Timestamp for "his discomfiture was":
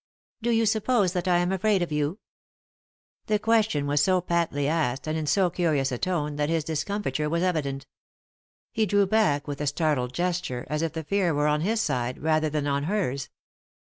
6.49-7.43